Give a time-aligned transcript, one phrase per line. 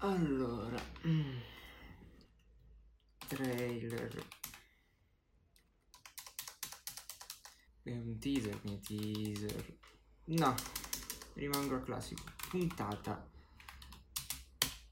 [0.00, 1.38] Allora, mm.
[3.26, 4.26] trailer.
[7.82, 9.76] È un teaser, quindi teaser.
[10.26, 10.54] No,
[11.34, 12.22] rimango al classico.
[12.48, 13.28] Puntata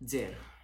[0.05, 0.56] 0.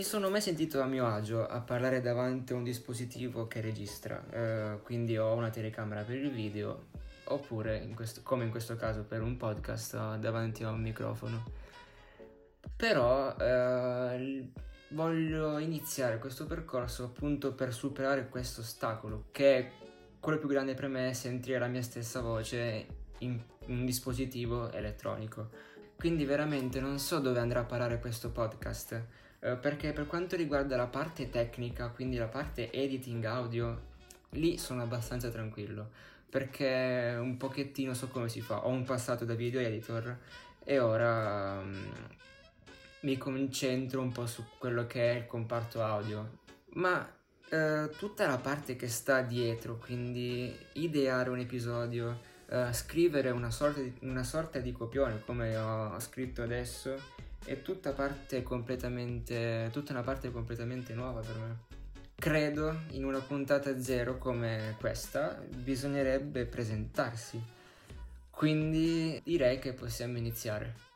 [0.00, 4.24] Mi sono mai sentito a mio agio a parlare davanti a un dispositivo che registra,
[4.30, 6.86] eh, quindi ho una telecamera per il video,
[7.24, 11.44] oppure, in questo, come in questo caso per un podcast, davanti a un microfono.
[12.74, 14.50] Però eh,
[14.88, 19.70] voglio iniziare questo percorso appunto per superare questo ostacolo, che è
[20.18, 22.86] quello più grande per me è sentire la mia stessa voce
[23.18, 25.50] in un dispositivo elettronico.
[26.00, 29.04] Quindi veramente non so dove andrà a parare questo podcast
[29.38, 33.88] eh, perché per quanto riguarda la parte tecnica, quindi la parte editing audio,
[34.30, 35.90] lì sono abbastanza tranquillo,
[36.30, 40.16] perché un pochettino so come si fa, ho un passato da video editor
[40.64, 41.86] e ora um,
[43.00, 46.38] mi concentro un po' su quello che è il comparto audio,
[46.74, 47.18] ma
[47.50, 52.20] Uh, tutta la parte che sta dietro, quindi ideare un episodio,
[52.50, 56.94] uh, scrivere una sorta, di, una sorta, di, copione come ho scritto adesso
[57.44, 61.68] è tutta parte completamente tutta una parte completamente nuova per me.
[62.14, 67.42] Credo in una puntata zero come questa bisognerebbe presentarsi.
[68.30, 70.88] Quindi direi che possiamo iniziare.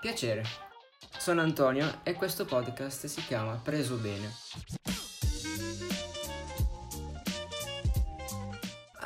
[0.00, 0.44] Piacere,
[1.18, 4.75] sono Antonio e questo podcast si chiama Preso Bene.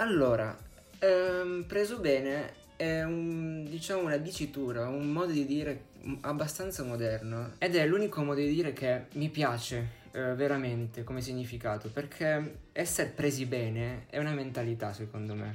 [0.01, 0.57] Allora,
[0.99, 5.89] ehm, preso bene è un, diciamo una dicitura, un modo di dire
[6.23, 11.91] abbastanza moderno ed è l'unico modo di dire che mi piace eh, veramente come significato
[11.91, 15.55] perché essere presi bene è una mentalità secondo me.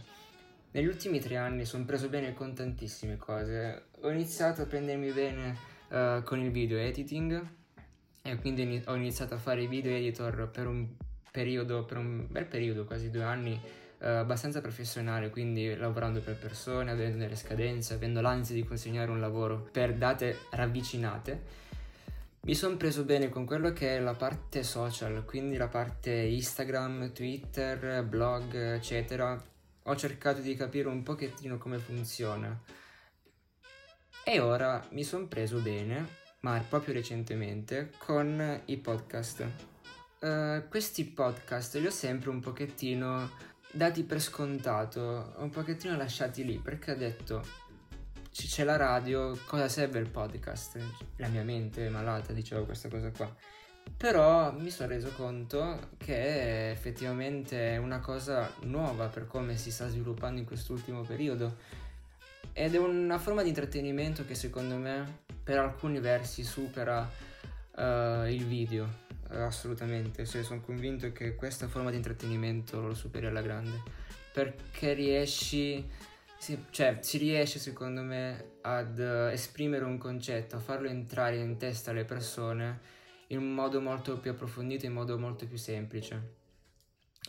[0.74, 3.86] Negli ultimi tre anni sono preso bene con tantissime cose.
[4.02, 5.58] Ho iniziato a prendermi bene
[5.90, 7.48] uh, con il video editing
[8.22, 10.88] e quindi ho iniziato a fare video editor per un
[11.32, 13.60] periodo, per un bel periodo, quasi due anni
[14.00, 19.20] eh, abbastanza professionale, quindi lavorando per persone, avendo delle scadenze, avendo l'ansia di consegnare un
[19.20, 21.64] lavoro per date ravvicinate.
[22.42, 27.12] Mi sono preso bene con quello che è la parte social, quindi la parte Instagram,
[27.12, 29.42] Twitter, blog, eccetera.
[29.84, 32.56] Ho cercato di capire un pochettino come funziona.
[34.24, 36.08] E ora mi sono preso bene,
[36.42, 39.46] ma proprio recentemente, con i podcast.
[40.20, 43.30] Uh, questi podcast li ho sempre un pochettino
[43.72, 47.64] dati per scontato, un pochettino lasciati lì, perché ho detto
[48.32, 50.78] c'è la radio, cosa serve il podcast?
[51.18, 53.34] La mia mente è malata, dicevo questa cosa qua.
[53.98, 59.88] Però mi sono reso conto che effettivamente è una cosa nuova per come si sta
[59.88, 61.56] sviluppando in quest'ultimo periodo
[62.52, 67.10] ed è una forma di intrattenimento che secondo me per alcuni versi supera
[67.76, 73.42] uh, il video assolutamente, cioè, sono convinto che questa forma di intrattenimento lo superi alla
[73.42, 73.82] grande,
[74.34, 75.88] perché riesci,
[76.38, 81.92] si, cioè si riesce secondo me ad esprimere un concetto, a farlo entrare in testa
[81.92, 82.94] alle persone
[83.28, 86.34] in un modo molto più approfondito, in modo molto più semplice.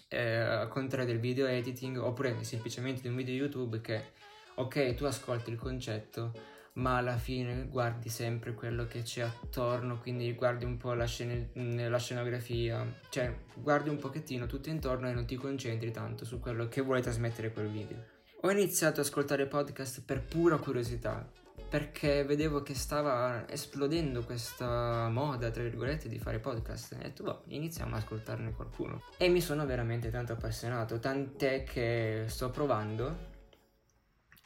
[0.09, 4.13] Eh, al contrario del video editing oppure semplicemente di un video YouTube che
[4.55, 10.33] ok tu ascolti il concetto ma alla fine guardi sempre quello che c'è attorno, quindi
[10.35, 15.27] guardi un po' la, scene, la, scenografia, cioè guardi un pochettino tutto intorno e non
[15.27, 18.15] ti concentri tanto su quello che vuole trasmettere quel video.
[18.43, 21.27] Ho iniziato ad ascoltare podcast per pura curiosità,
[21.69, 26.93] perché vedevo che stava esplodendo questa moda, tra virgolette, di fare podcast.
[26.93, 29.03] E ho detto, boh, iniziamo ad ascoltarne qualcuno.
[29.17, 33.35] E mi sono veramente tanto appassionato, tant'è che sto provando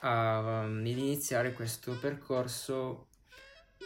[0.01, 3.07] a, um, iniziare questo percorso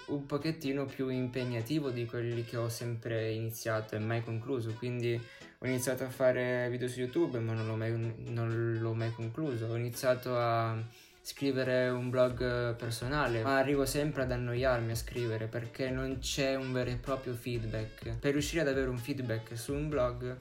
[0.06, 4.72] un pochettino più impegnativo di quelli che ho sempre iniziato e mai concluso.
[4.74, 5.20] Quindi
[5.58, 9.66] ho iniziato a fare video su YouTube, ma non l'ho mai, non l'ho mai concluso.
[9.66, 10.76] Ho iniziato a
[11.22, 16.70] scrivere un blog personale, ma arrivo sempre ad annoiarmi a scrivere perché non c'è un
[16.72, 18.18] vero e proprio feedback.
[18.18, 20.36] Per riuscire ad avere un feedback su un blog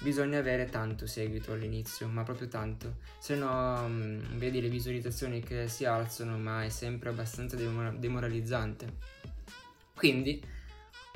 [0.00, 5.68] bisogna avere tanto seguito all'inizio, ma proprio tanto, se no um, vedi le visualizzazioni che
[5.68, 9.20] si alzano, ma è sempre abbastanza demor- demoralizzante.
[9.94, 10.42] Quindi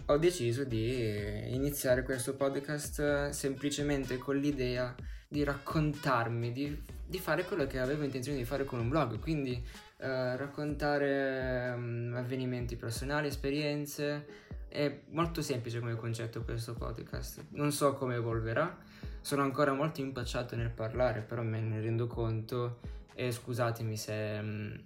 [0.07, 4.95] ho deciso di iniziare questo podcast semplicemente con l'idea
[5.27, 9.61] di raccontarmi, di, di fare quello che avevo intenzione di fare con un blog, quindi
[9.99, 17.47] uh, raccontare um, avvenimenti personali, esperienze, È molto semplice come concetto questo podcast.
[17.51, 18.77] Non so come evolverà,
[19.21, 22.79] sono ancora molto impacciato nel parlare, però me ne rendo conto
[23.15, 24.81] e scusatemi se um,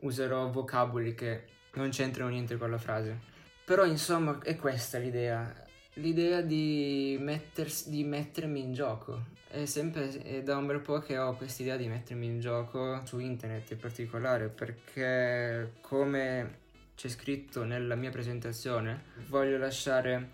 [0.00, 1.44] userò vocaboli che
[1.74, 3.18] non c'entrano niente con la frase.
[3.64, 5.54] Però insomma è questa l'idea,
[5.94, 9.26] l'idea di, mettersi, di mettermi in gioco.
[9.48, 13.00] È sempre è da un bel po' che ho questa idea di mettermi in gioco
[13.06, 16.66] su internet in particolare perché come
[16.98, 20.30] c'è scritto nella mia presentazione voglio lasciare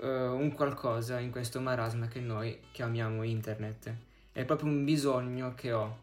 [0.00, 3.92] uh, un qualcosa in questo marasma che noi chiamiamo internet.
[4.30, 6.02] È proprio un bisogno che ho.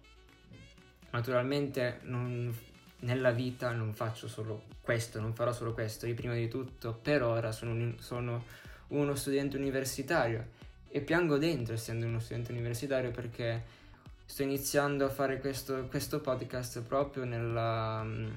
[1.12, 2.54] Naturalmente non,
[3.00, 6.08] nella vita non faccio solo questo, non farò solo questo.
[6.08, 8.44] Io prima di tutto per ora sono, un, sono
[8.90, 10.48] uno studente universitario
[10.90, 13.64] e piango dentro essendo uno studente universitario perché
[14.26, 18.34] sto iniziando a fare questo, questo podcast proprio nella um,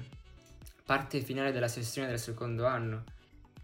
[0.89, 3.03] parte finale della sessione del secondo anno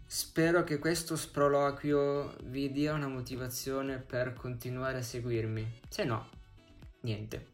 [0.06, 5.80] Spero che questo sproloquio vi dia una motivazione per continuare a seguirmi.
[5.88, 6.28] Se no,
[7.00, 7.44] niente.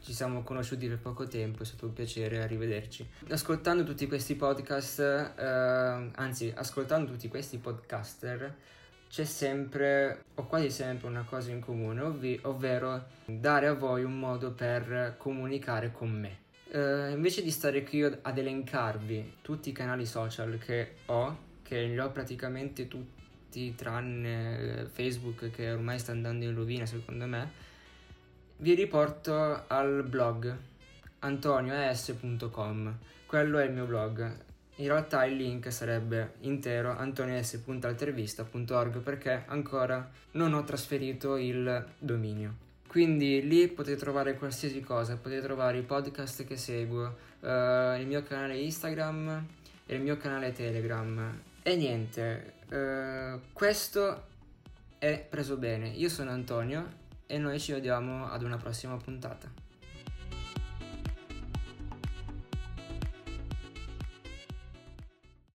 [0.00, 3.04] Ci siamo conosciuti per poco tempo, è stato un piacere, arrivederci.
[3.30, 8.56] Ascoltando tutti questi podcast, eh, anzi, ascoltando tutti questi podcaster,
[9.10, 14.16] c'è sempre, o quasi sempre, una cosa in comune, ovvi- ovvero dare a voi un
[14.16, 16.42] modo per comunicare con me
[16.74, 21.98] eh, invece di stare qui ad elencarvi tutti i canali social che ho, che li
[22.00, 27.48] ho praticamente tutti tranne eh, Facebook che ormai sta andando in rovina secondo me,
[28.56, 30.56] vi riporto al blog
[31.20, 32.98] antonioes.com.
[33.24, 34.36] Quello è il mio blog.
[34.76, 42.63] In realtà il link sarebbe intero antonios.altervista.org perché ancora non ho trasferito il dominio.
[42.94, 48.22] Quindi lì potete trovare qualsiasi cosa, potete trovare i podcast che seguo, uh, il mio
[48.22, 49.46] canale Instagram
[49.84, 51.40] e il mio canale Telegram.
[51.64, 54.26] E niente, uh, questo
[54.96, 55.88] è preso bene.
[55.88, 56.88] Io sono Antonio
[57.26, 59.63] e noi ci vediamo ad una prossima puntata.